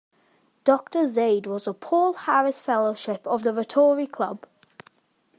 [0.63, 4.47] Doctor Zaide was a Paul Harris Fellowship of the Rotary Club.